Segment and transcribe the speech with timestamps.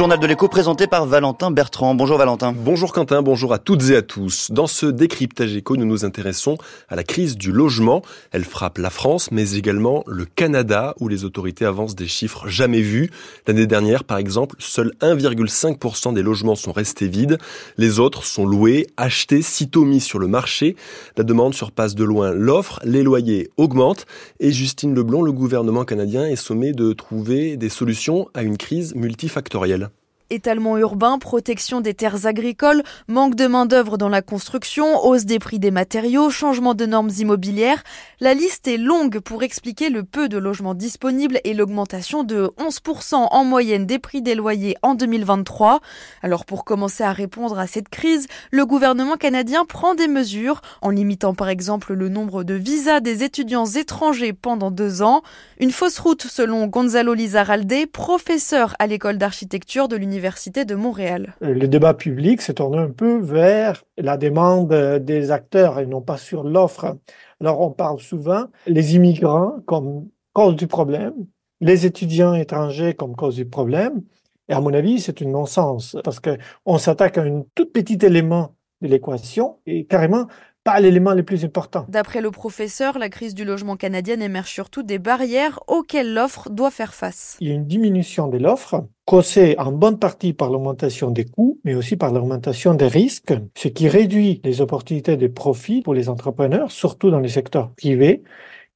[0.00, 1.94] journal de l'écho présenté par Valentin Bertrand.
[1.94, 2.54] Bonjour Valentin.
[2.56, 4.50] Bonjour Quentin, bonjour à toutes et à tous.
[4.50, 6.56] Dans ce décryptage écho, nous nous intéressons
[6.88, 8.00] à la crise du logement.
[8.32, 12.80] Elle frappe la France, mais également le Canada, où les autorités avancent des chiffres jamais
[12.80, 13.10] vus.
[13.46, 17.36] L'année dernière, par exemple, seul 1,5% des logements sont restés vides.
[17.76, 20.76] Les autres sont loués, achetés, sitôt mis sur le marché.
[21.18, 24.06] La demande surpasse de loin l'offre, les loyers augmentent
[24.38, 28.94] et Justine Leblond, le gouvernement canadien, est sommé de trouver des solutions à une crise
[28.94, 29.89] multifactorielle
[30.30, 35.58] étalement urbain, protection des terres agricoles, manque de main-d'œuvre dans la construction, hausse des prix
[35.58, 37.82] des matériaux, changement de normes immobilières.
[38.20, 43.14] La liste est longue pour expliquer le peu de logements disponibles et l'augmentation de 11%
[43.14, 45.80] en moyenne des prix des loyers en 2023.
[46.22, 50.90] Alors pour commencer à répondre à cette crise, le gouvernement canadien prend des mesures en
[50.90, 55.22] limitant par exemple le nombre de visas des étudiants étrangers pendant deux ans.
[55.58, 61.34] Une fausse route selon Gonzalo Lizaralde, professeur à l'école d'architecture de l'université de Montréal.
[61.40, 66.16] Le débat public s'est tourné un peu vers la demande des acteurs et non pas
[66.16, 66.96] sur l'offre.
[67.40, 71.14] Alors on parle souvent les immigrants comme cause du problème,
[71.60, 74.02] les étudiants étrangers comme cause du problème.
[74.48, 78.54] Et à mon avis, c'est une non-sens parce qu'on s'attaque à un tout petit élément
[78.82, 80.26] de l'équation et carrément
[80.70, 81.84] pas l'élément le plus important.
[81.88, 86.70] D'après le professeur, la crise du logement canadien émerge surtout des barrières auxquelles l'offre doit
[86.70, 87.36] faire face.
[87.40, 91.58] Il y a une diminution de l'offre causée en bonne partie par l'augmentation des coûts,
[91.64, 96.08] mais aussi par l'augmentation des risques, ce qui réduit les opportunités de profit pour les
[96.08, 98.22] entrepreneurs, surtout dans le secteur privé,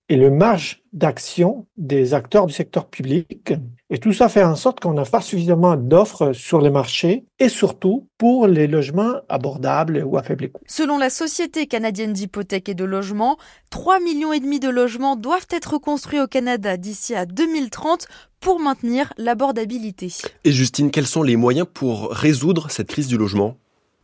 [0.08, 3.55] et le marge d'action des acteurs du secteur public.
[3.91, 7.48] Et tout ça fait en sorte qu'on n'a pas suffisamment d'offres sur les marchés et
[7.48, 10.62] surtout pour les logements abordables ou à faible coût.
[10.66, 13.38] Selon la Société canadienne d'hypothèques et de logement,
[13.70, 18.06] 3 millions et demi de logements doivent être construits au Canada d'ici à 2030
[18.41, 20.12] pour maintenir l'abordabilité.
[20.44, 23.56] Et Justine, quels sont les moyens pour résoudre cette crise du logement?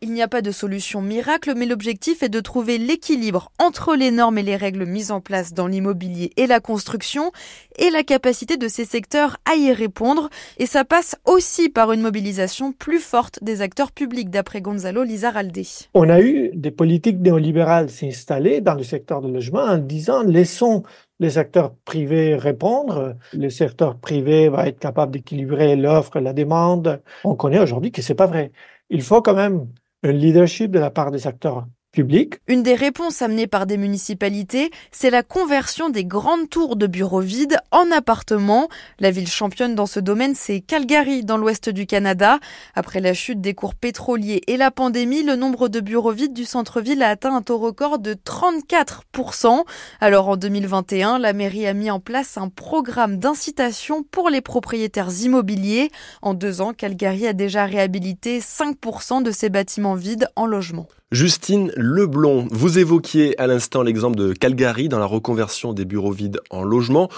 [0.02, 4.10] Il n'y a pas de solution miracle, mais l'objectif est de trouver l'équilibre entre les
[4.10, 7.32] normes et les règles mises en place dans l'immobilier et la construction
[7.78, 10.30] et la capacité de ces secteurs à y répondre.
[10.58, 15.50] Et ça passe aussi par une mobilisation plus forte des acteurs publics, d'après Gonzalo Lizaralde.
[15.92, 20.82] On a eu des politiques néolibérales s'installer dans le secteur du logement en disant laissons
[21.18, 23.16] les acteurs privés répondre.
[23.34, 27.02] Le secteur privé va être capable d'équilibrer l'offre, la demande.
[27.24, 28.52] On connaît aujourd'hui que c'est pas vrai.
[28.88, 29.66] Il faut quand même
[30.02, 32.40] leadership de la part des acteurs public.
[32.46, 37.20] Une des réponses amenées par des municipalités, c'est la conversion des grandes tours de bureaux
[37.20, 38.68] vides en appartements.
[38.98, 42.38] La ville championne dans ce domaine, c'est Calgary, dans l'ouest du Canada.
[42.74, 46.44] Après la chute des cours pétroliers et la pandémie, le nombre de bureaux vides du
[46.44, 49.64] centre-ville a atteint un taux record de 34%.
[50.00, 55.10] Alors en 2021, la mairie a mis en place un programme d'incitation pour les propriétaires
[55.22, 55.90] immobiliers.
[56.22, 60.88] En deux ans, Calgary a déjà réhabilité 5% de ses bâtiments vides en logement.
[61.12, 66.38] Justine Leblond, vous évoquiez à l'instant l'exemple de Calgary dans la reconversion des bureaux vides
[66.50, 67.08] en logement.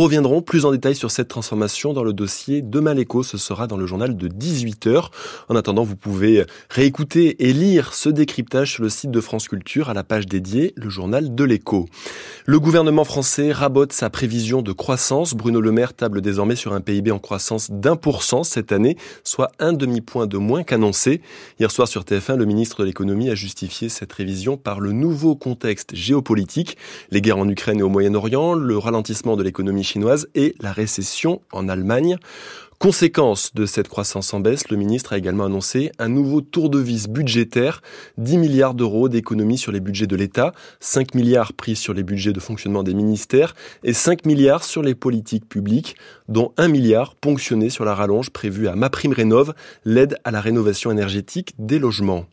[0.00, 3.22] Reviendrons plus en détail sur cette transformation dans le dossier de Maléco.
[3.22, 5.10] Ce sera dans le journal de 18h.
[5.48, 9.90] En attendant, vous pouvez réécouter et lire ce décryptage sur le site de France Culture
[9.90, 11.86] à la page dédiée, le journal de l'écho.
[12.46, 15.34] Le gouvernement français rabote sa prévision de croissance.
[15.34, 18.96] Bruno Le Maire table désormais sur un PIB en croissance d'un pour cent cette année,
[19.22, 21.20] soit un demi-point de moins qu'annoncé.
[21.58, 25.36] Hier soir sur TF1, le ministre de l'économie a justifier cette révision par le nouveau
[25.36, 26.76] contexte géopolitique,
[27.10, 29.84] les guerres en Ukraine et au Moyen-Orient, le ralentissement de l'économie
[30.34, 32.16] et la récession en Allemagne.
[32.78, 36.78] Conséquence de cette croissance en baisse, le ministre a également annoncé un nouveau tour de
[36.78, 37.82] vis budgétaire,
[38.16, 42.32] 10 milliards d'euros d'économies sur les budgets de l'État, 5 milliards pris sur les budgets
[42.32, 45.94] de fonctionnement des ministères et 5 milliards sur les politiques publiques,
[46.28, 49.52] dont 1 milliard ponctionné sur la rallonge prévue à MaPrimeRénov',
[49.84, 52.24] l'aide à la rénovation énergétique des logements.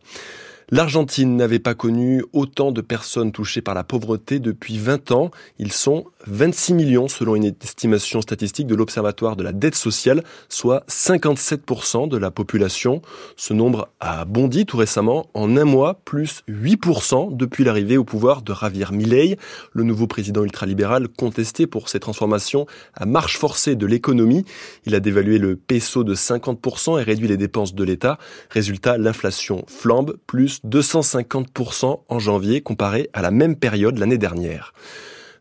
[0.70, 5.32] L'Argentine n'avait pas connu autant de personnes touchées par la pauvreté depuis 20 ans.
[5.60, 10.84] Ils sont 26 millions selon une estimation statistique de l'Observatoire de la dette sociale, soit
[10.90, 13.02] 57% de la population.
[13.38, 18.42] Ce nombre a bondi tout récemment en un mois, plus 8% depuis l'arrivée au pouvoir
[18.42, 19.38] de Javier Milei,
[19.72, 24.44] le nouveau président ultralibéral contesté pour ses transformations à marche forcée de l'économie.
[24.86, 28.18] Il a dévalué le peso de 50% et réduit les dépenses de l'État.
[28.50, 34.74] Résultat, l'inflation flambe, plus 250% en janvier comparé à la même période l'année dernière.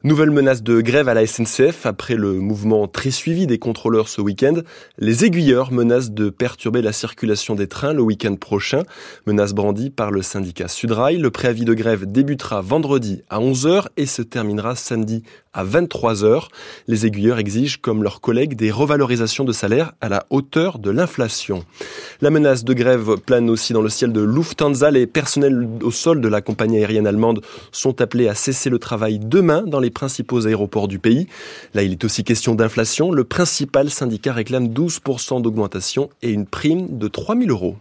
[0.06, 4.20] Nouvelle menace de grève à la SNCF après le mouvement très suivi des contrôleurs ce
[4.20, 4.54] week-end.
[4.98, 8.84] Les aiguilleurs menacent de perturber la circulation des trains le week-end prochain.
[9.26, 11.18] Menace brandie par le syndicat Sudrail.
[11.18, 15.24] Le préavis de grève débutera vendredi à 11h et se terminera samedi
[15.56, 16.50] à 23 heures.
[16.86, 21.64] Les aiguilleurs exigent, comme leurs collègues, des revalorisations de salaire à la hauteur de l'inflation.
[22.20, 24.90] La menace de grève plane aussi dans le ciel de Lufthansa.
[24.90, 27.40] Les personnels au sol de la compagnie aérienne allemande
[27.72, 31.26] sont appelés à cesser le travail demain dans les principaux aéroports du pays.
[31.74, 33.10] Là, il est aussi question d'inflation.
[33.10, 37.76] Le principal syndicat réclame 12% d'augmentation et une prime de 3 000 euros.